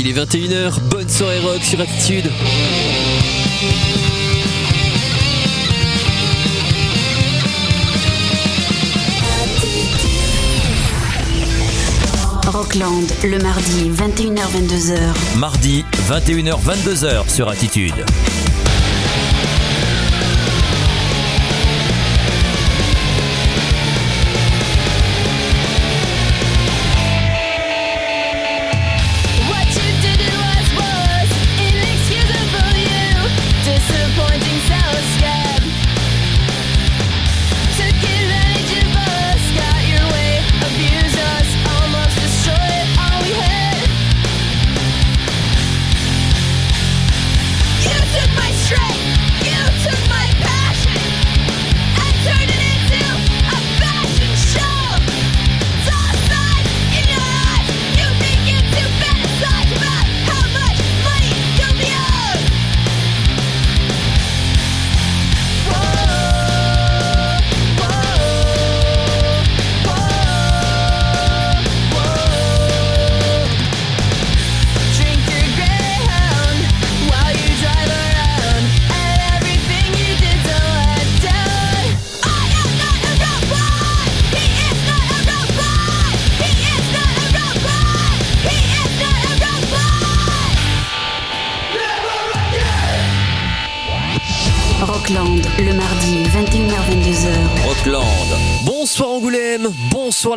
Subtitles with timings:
[0.00, 2.30] Il est 21h, bonne soirée rock sur Attitude.
[12.46, 15.36] Rockland, le mardi 21h-22h.
[15.36, 18.04] Mardi, 21h-22h sur Attitude.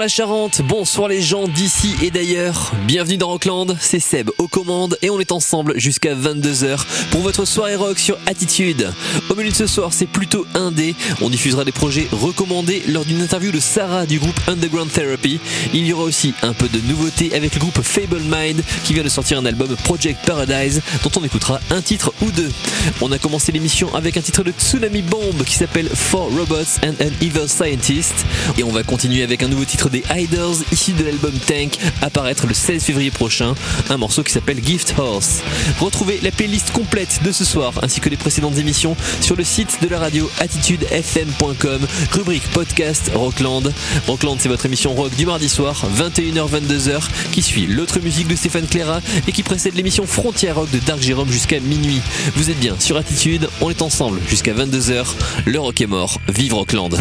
[0.01, 2.71] La Charente, bonsoir les gens d'ici et d'ailleurs.
[2.87, 6.79] Bienvenue dans Rockland, c'est Seb aux commandes et on est ensemble jusqu'à 22h
[7.11, 8.91] pour votre soirée rock sur Attitude.
[9.29, 10.95] Au menu de ce soir, c'est plutôt indé.
[11.21, 15.39] On diffusera des projets recommandés lors d'une interview de Sarah du groupe Underground Therapy.
[15.71, 19.03] Il y aura aussi un peu de nouveauté avec le groupe Fable Mind qui vient
[19.03, 22.51] de sortir un album Project Paradise dont on écoutera un titre ou deux.
[23.01, 26.95] On a commencé l'émission avec un titre de Tsunami Bomb qui s'appelle Four Robots and
[27.03, 28.25] an Evil Scientist.
[28.57, 32.47] Et on va continuer avec un nouveau titre des Hiders issu de l'album Tank apparaître
[32.47, 33.53] le 16 février prochain.
[33.89, 35.41] Un morceau qui s'appelle Gift Horse.
[35.79, 39.79] Retrouvez la playlist complète de ce soir ainsi que les précédentes émissions sur le site
[39.81, 43.71] de la radio attitudefm.com, rubrique podcast Rockland.
[44.07, 48.67] Rockland, c'est votre émission rock du mardi soir, 21h-22h, qui suit l'autre musique de Stéphane
[48.67, 52.01] Cléra et qui précède l'émission Frontière Rock de Dark Jérôme jusqu'à minuit.
[52.35, 55.05] Vous êtes bien sur Attitude, on est ensemble jusqu'à 22h.
[55.45, 56.95] Le rock est mort, vive Rockland.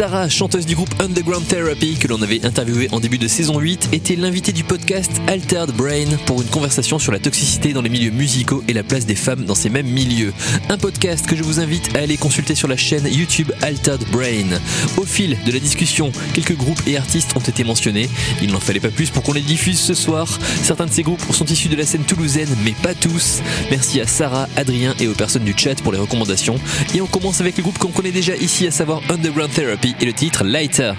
[0.00, 3.90] Sarah, chanteuse du groupe Underground Therapy, que l'on avait interviewé en début de saison 8,
[3.92, 8.10] était l'invitée du podcast Altered Brain pour une conversation sur la toxicité dans les milieux
[8.10, 10.32] musicaux et la place des femmes dans ces mêmes milieux.
[10.70, 14.58] Un podcast que je vous invite à aller consulter sur la chaîne YouTube Altered Brain.
[14.96, 18.08] Au fil de la discussion, quelques groupes et artistes ont été mentionnés.
[18.40, 20.26] Il n'en fallait pas plus pour qu'on les diffuse ce soir.
[20.62, 23.42] Certains de ces groupes sont issus de la scène toulousaine, mais pas tous.
[23.70, 26.58] Merci à Sarah, Adrien et aux personnes du chat pour les recommandations.
[26.94, 30.04] Et on commence avec le groupe qu'on connaît déjà ici, à savoir Underground Therapy et
[30.04, 30.92] le titre Lighter.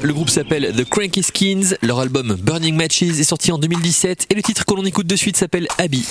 [0.00, 1.74] Le groupe s'appelle The Cranky Skins.
[1.82, 5.16] Leur album Burning Matches est sorti en 2017 et le titre que l'on écoute de
[5.16, 6.06] suite s'appelle Abby.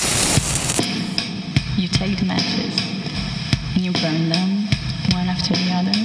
[1.77, 2.75] You take the matches
[3.75, 4.67] and you burn them
[5.13, 5.97] one after the other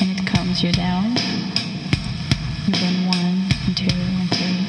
[0.00, 1.14] and it calms you down.
[2.66, 4.66] You burn one and two and three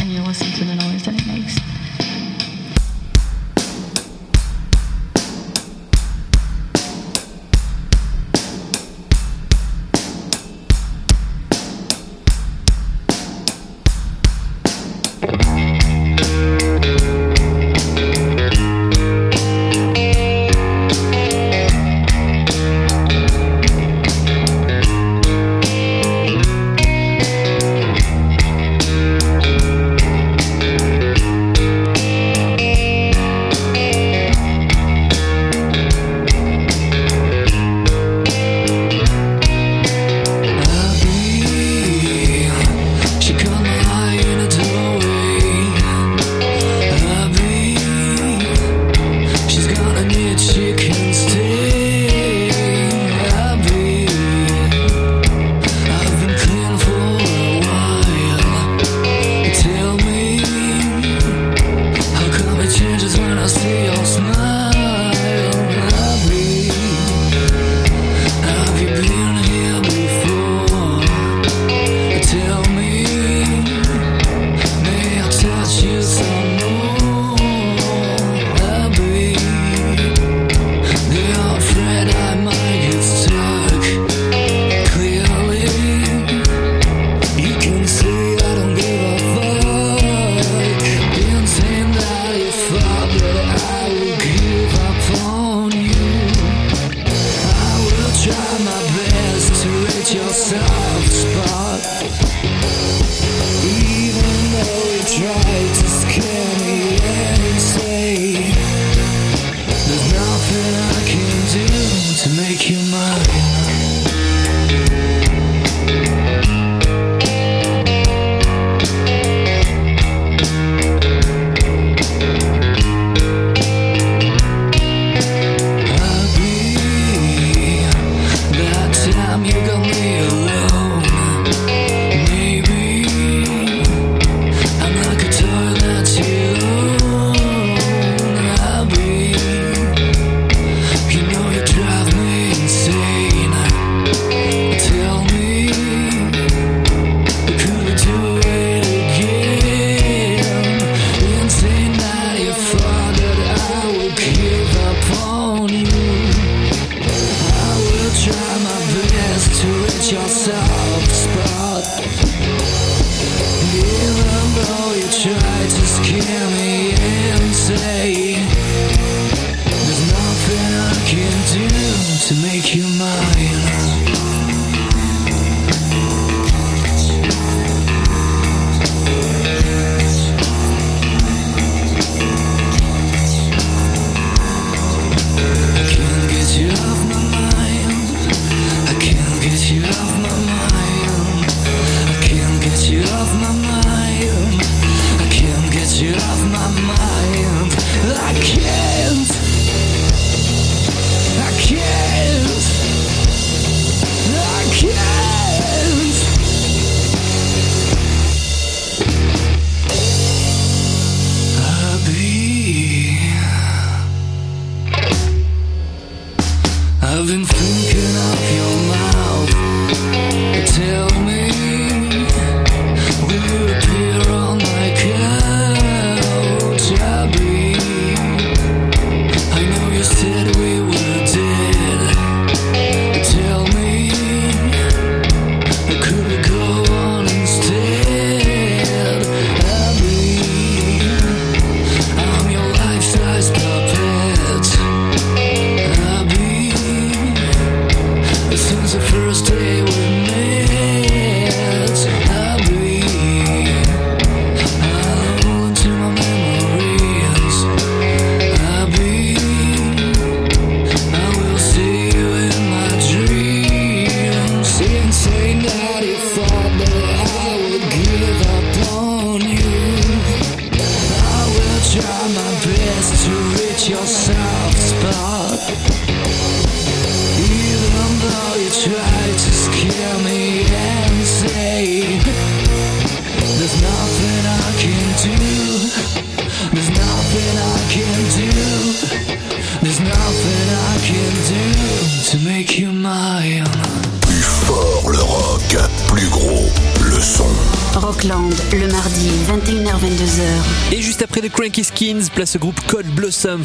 [0.00, 1.65] and you listen to the noise that it makes.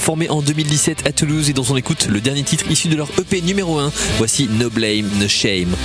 [0.02, 3.10] formé en 2017 à Toulouse et dont on écoute le dernier titre issu de leur
[3.20, 3.92] EP numéro 1.
[4.18, 5.76] Voici No Blame, No Shame.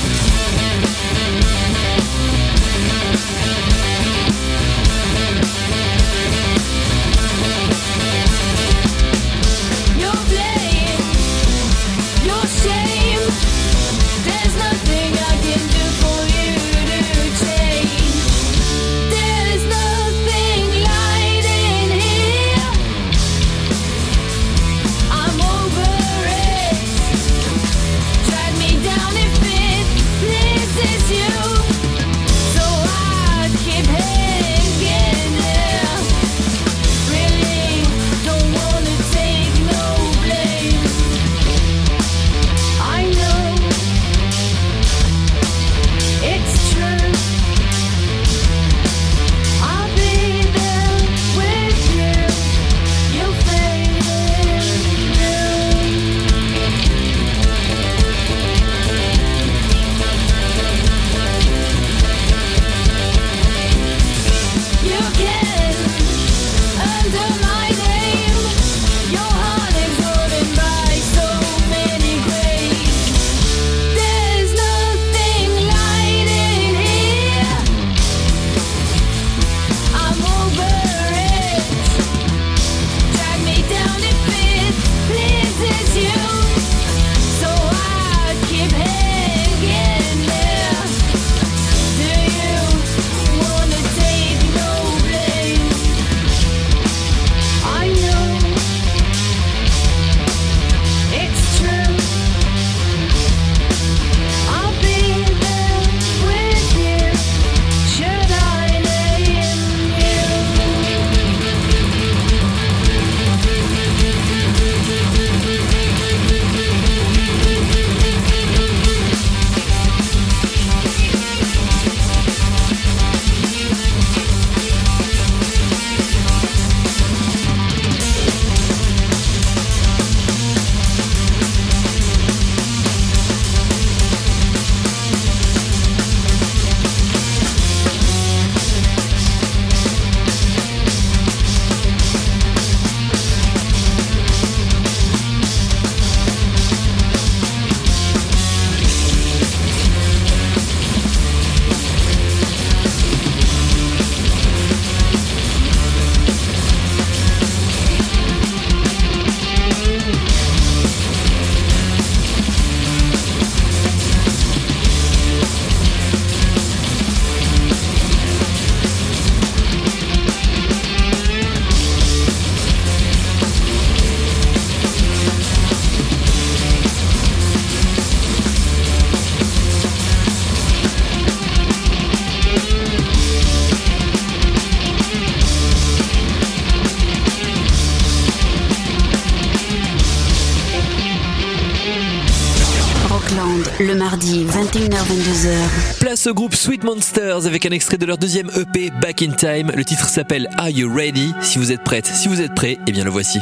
[196.01, 199.71] Place au groupe Sweet Monsters avec un extrait de leur deuxième EP Back in Time.
[199.75, 201.33] Le titre s'appelle Are You Ready?
[201.41, 203.39] Si vous êtes prête, si vous êtes prêt, eh bien le voici.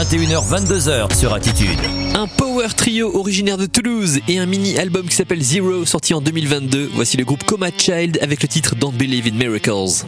[0.00, 1.78] 21h, 22h sur Attitude.
[2.14, 6.22] Un power trio originaire de Toulouse et un mini album qui s'appelle Zero sorti en
[6.22, 6.88] 2022.
[6.94, 10.06] Voici le groupe Coma Child avec le titre Don't Believe in Miracles.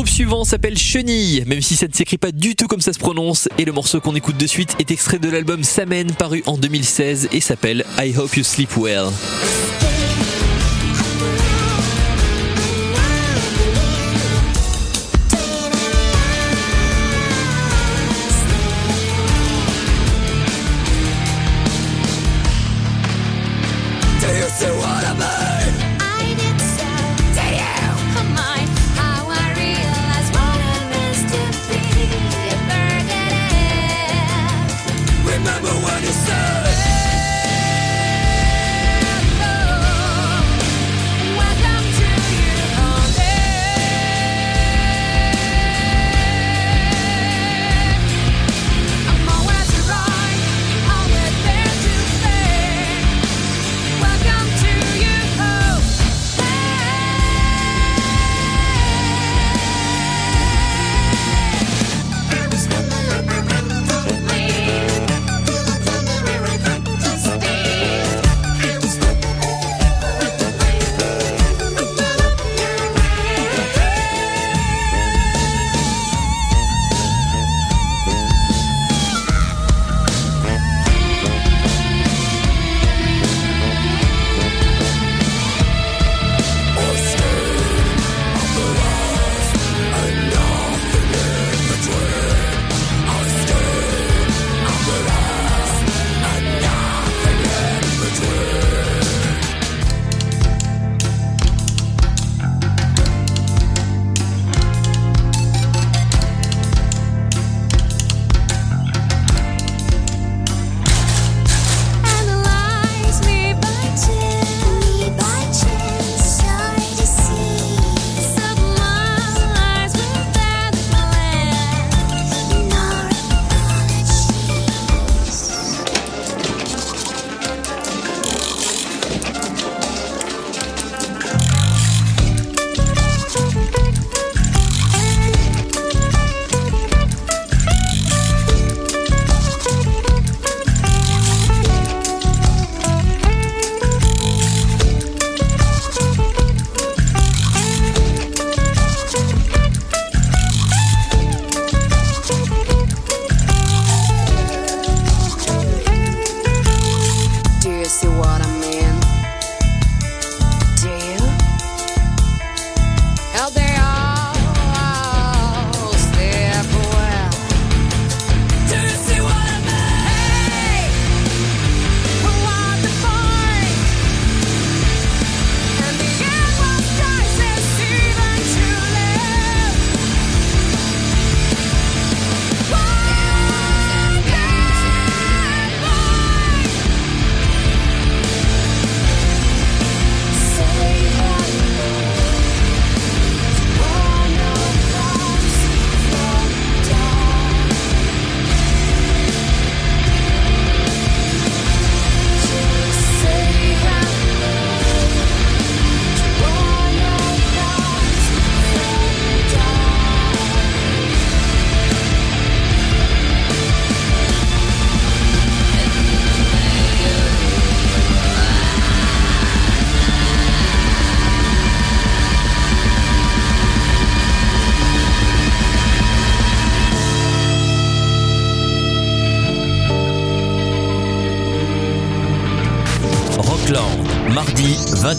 [0.00, 2.94] Le groupe suivant s'appelle Chenille, même si ça ne s'écrit pas du tout comme ça
[2.94, 3.50] se prononce.
[3.58, 7.28] Et le morceau qu'on écoute de suite est extrait de l'album Samen paru en 2016
[7.32, 9.08] et s'appelle I Hope You Sleep Well.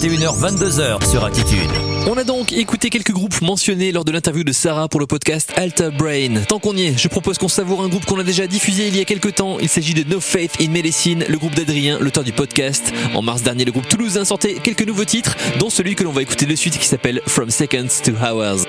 [0.02, 1.70] 21h, 22h sur Attitude.
[2.08, 5.54] On a donc écouté quelques groupes mentionnés lors de l'interview de Sarah pour le podcast
[5.56, 6.42] Alta Brain.
[6.48, 8.98] Tant qu'on y est, je propose qu'on savoure un groupe qu'on a déjà diffusé il
[8.98, 9.60] y a quelques temps.
[9.60, 12.92] Il s'agit de No Faith in Medicine, le groupe d'Adrien, l'auteur du podcast.
[13.14, 16.24] En mars dernier, le groupe toulousain sortait quelques nouveaux titres, dont celui que l'on va
[16.24, 18.66] écouter de suite qui s'appelle From Seconds to Hours.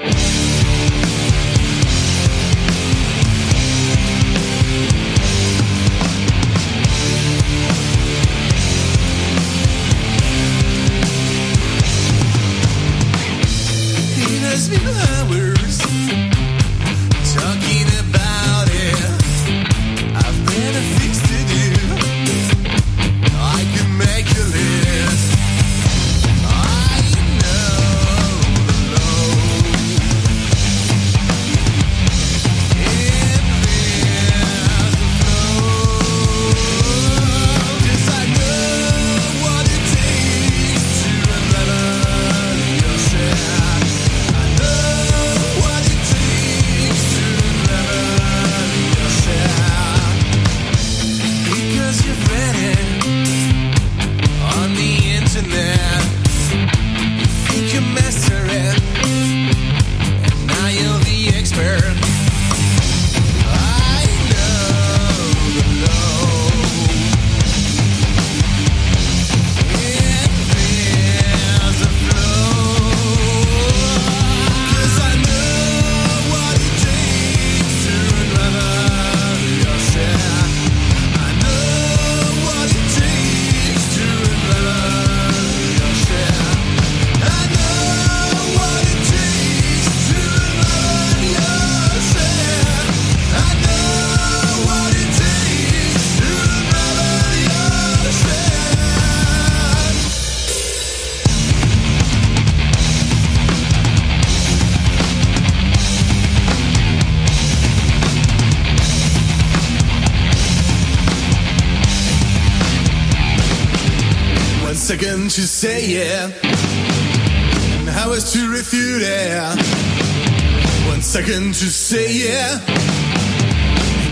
[121.63, 122.59] To say yeah,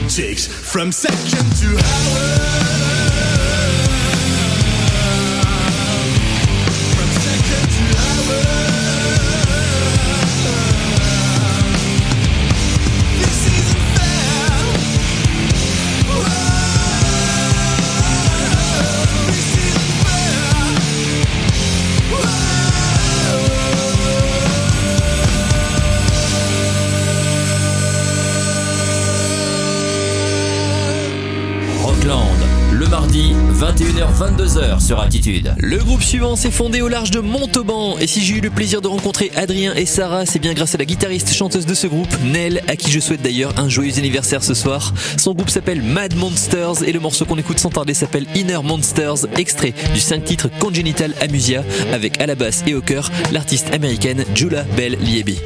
[0.05, 2.99] it takes from second to hour.
[34.21, 35.55] 21h-22h sur Attitude.
[35.57, 38.83] Le groupe suivant s'est fondé au large de Montauban et si j'ai eu le plaisir
[38.83, 42.14] de rencontrer Adrien et Sarah, c'est bien grâce à la guitariste chanteuse de ce groupe,
[42.23, 44.93] Nell, à qui je souhaite d'ailleurs un joyeux anniversaire ce soir.
[45.16, 49.27] Son groupe s'appelle Mad Monsters et le morceau qu'on écoute sans tarder s'appelle Inner Monsters,
[49.39, 54.25] extrait du 5 titres Congenital Amusia avec à la basse et au chœur l'artiste américaine
[54.35, 55.39] Jula Bell Liebi.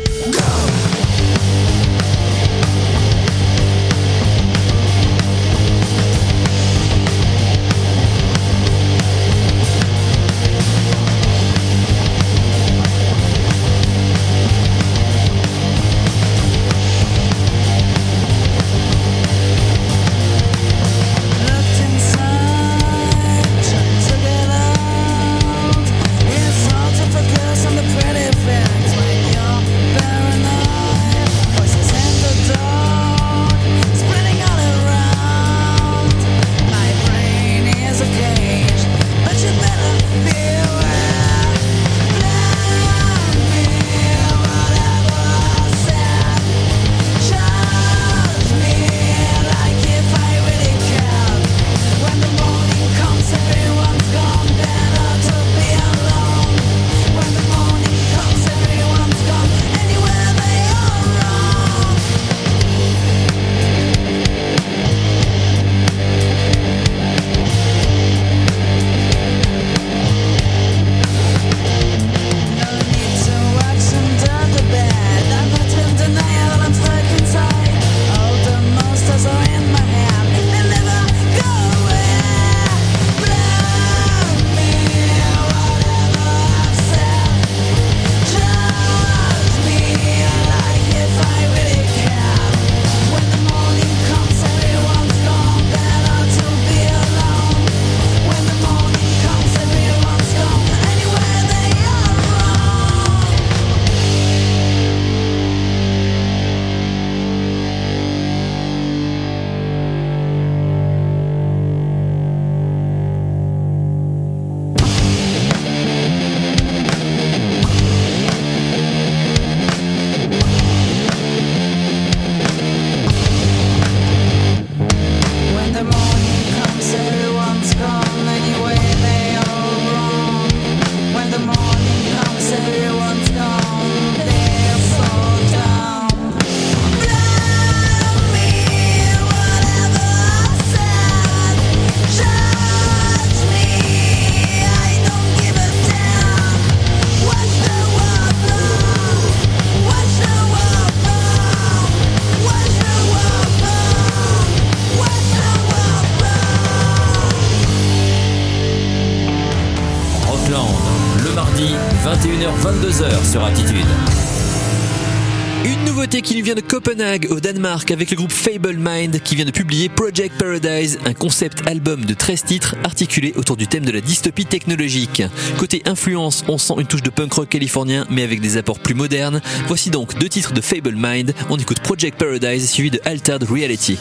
[166.95, 171.13] Copenhague au Danemark avec le groupe Fable Mind qui vient de publier Project Paradise, un
[171.13, 175.21] concept album de 13 titres articulé autour du thème de la dystopie technologique.
[175.59, 178.95] Côté influence, on sent une touche de punk rock californien mais avec des apports plus
[178.95, 179.41] modernes.
[179.67, 183.99] Voici donc deux titres de Fable Mind, on écoute Project Paradise suivi de Altered Reality.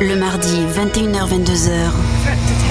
[0.00, 2.61] le mardi 21h-22h.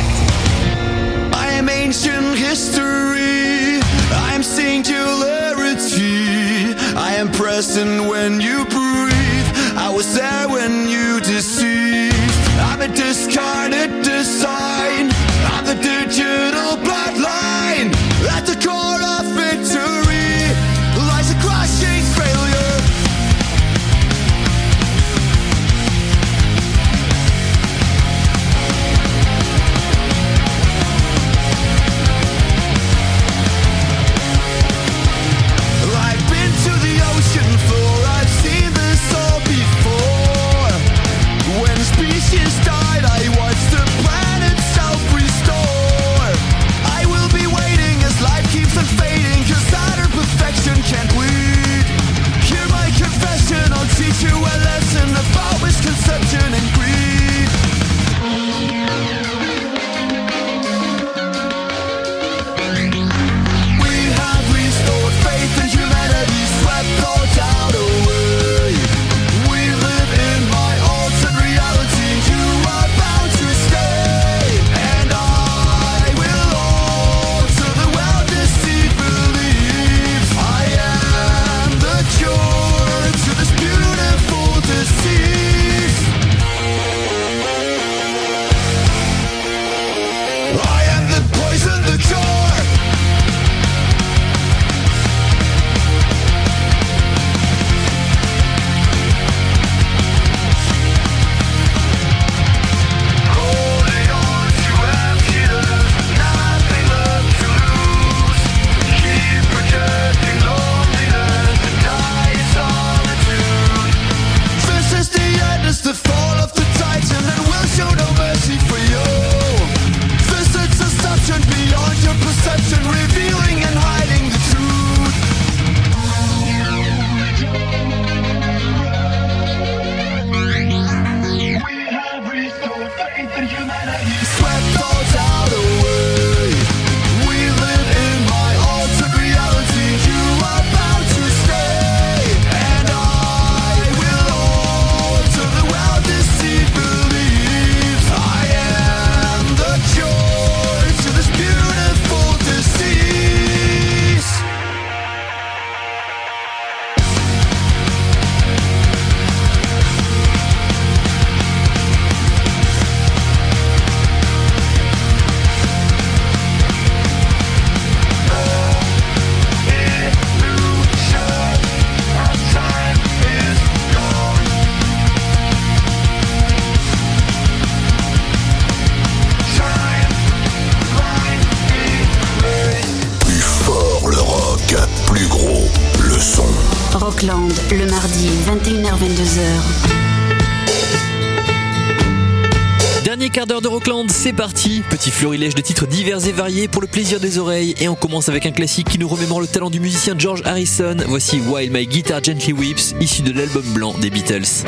[193.48, 194.84] quart de Rockland, c'est parti.
[194.90, 197.76] Petit florilège de titres divers et variés pour le plaisir des oreilles.
[197.80, 200.98] Et on commence avec un classique qui nous remémore le talent du musicien George Harrison.
[201.08, 204.66] Voici While My Guitar Gently Weeps, issu de l'album blanc des Beatles.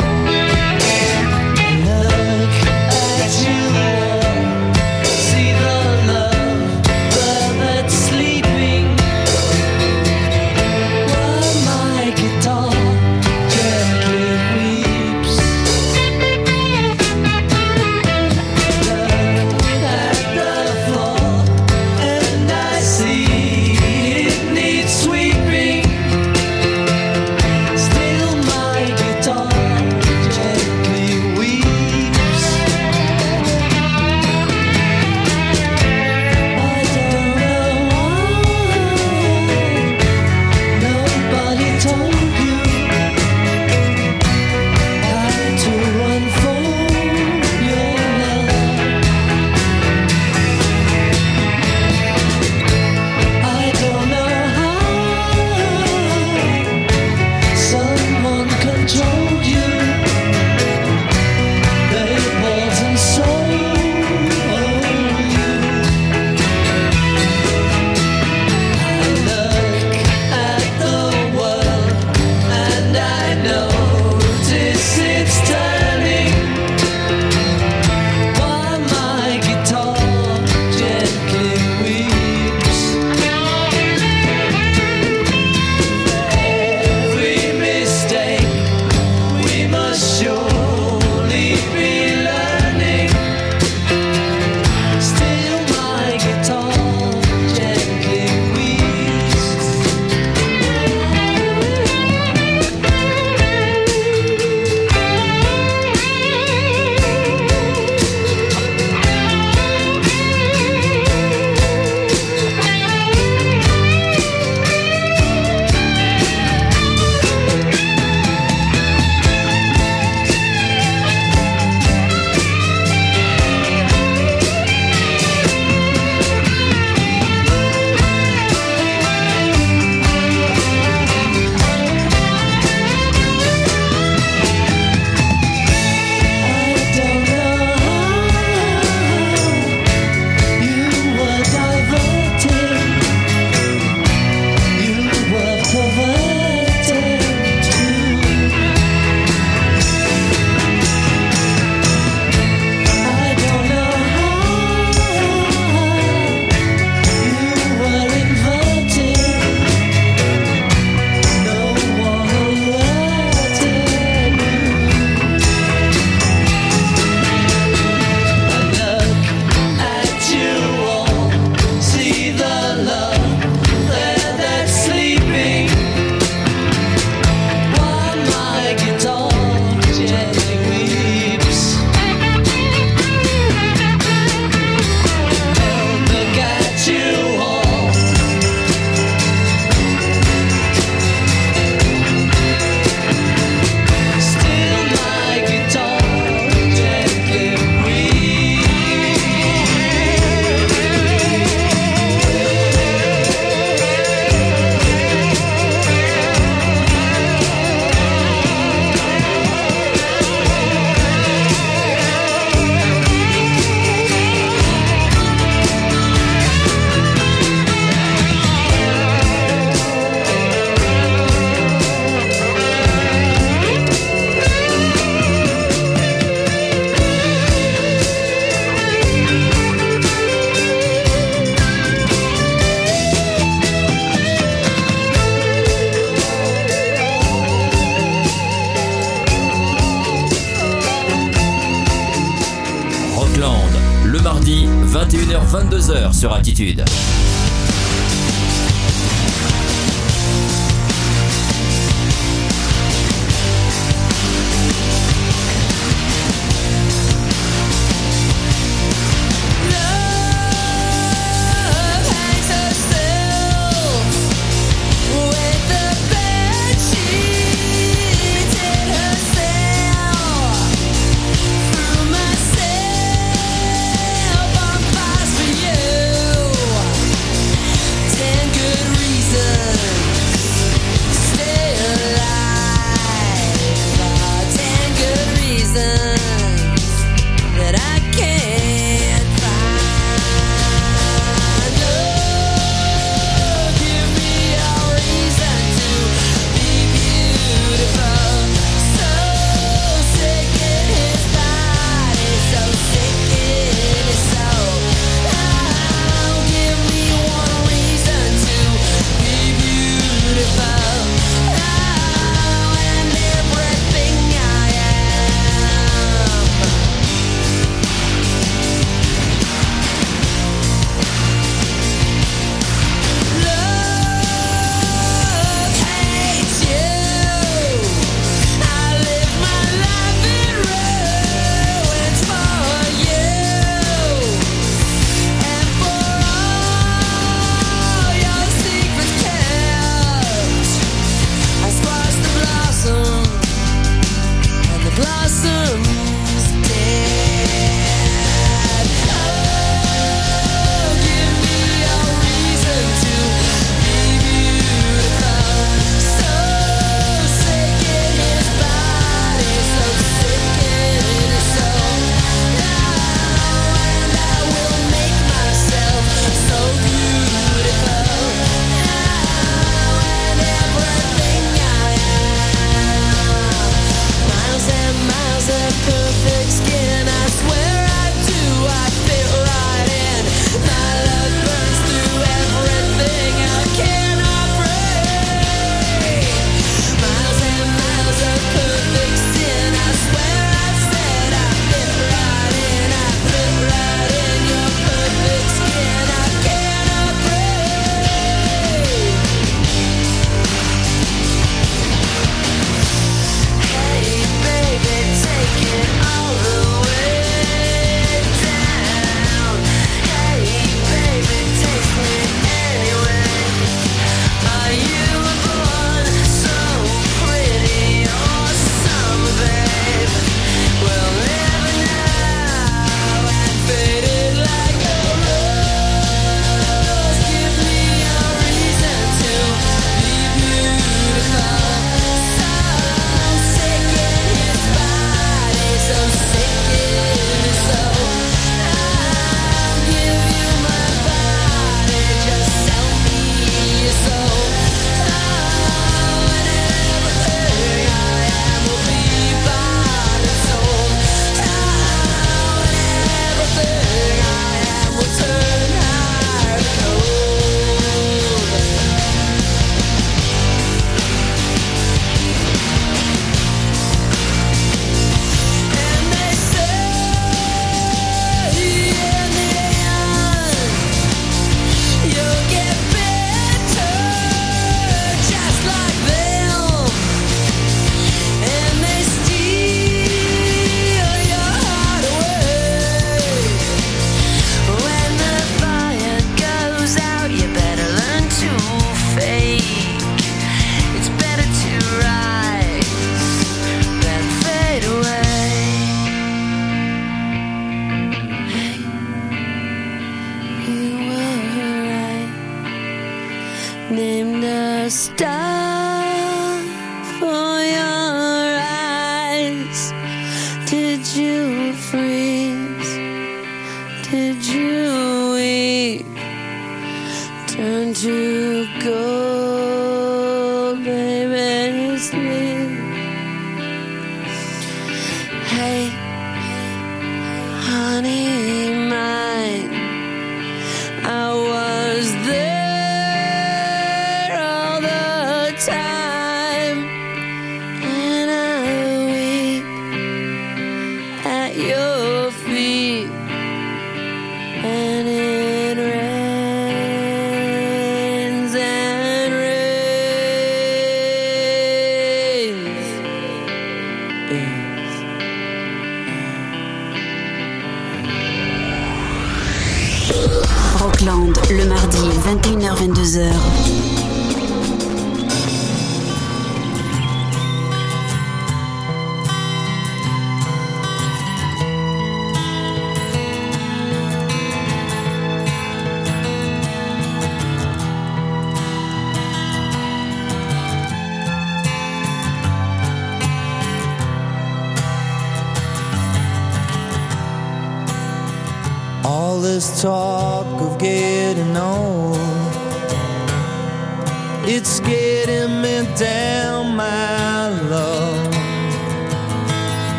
[246.63, 246.92] l'habitude.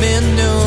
[0.00, 0.65] midnight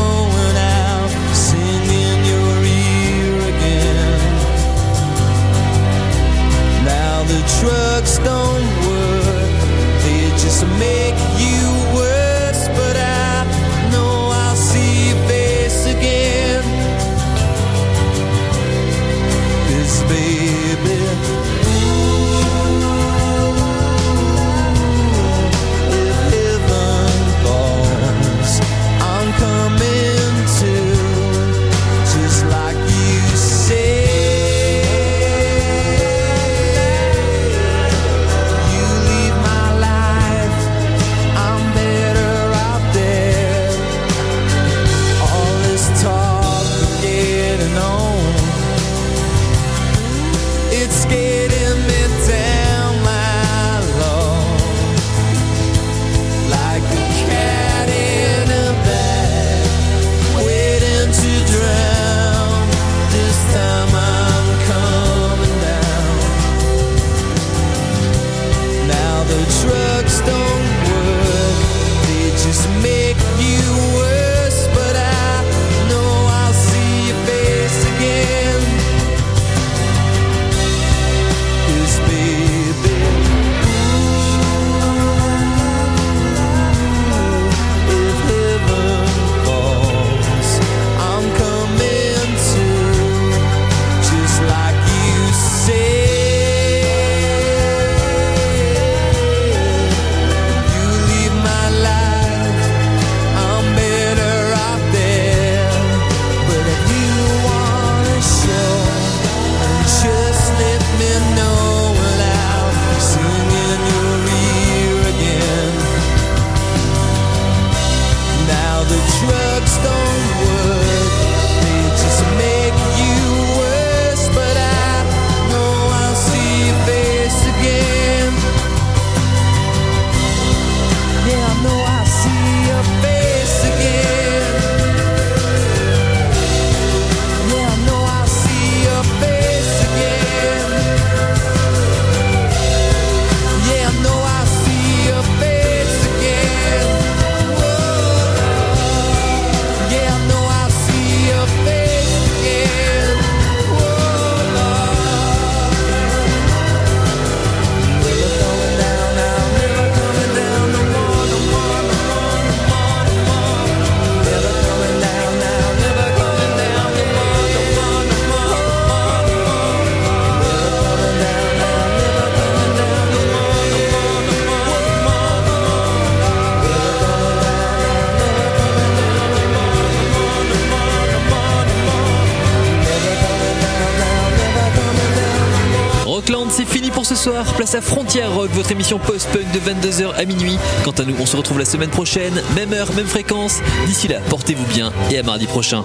[189.59, 190.57] de 22h à minuit.
[190.83, 193.59] Quant à nous, on se retrouve la semaine prochaine, même heure, même fréquence.
[193.85, 195.83] D'ici là, portez-vous bien et à mardi prochain.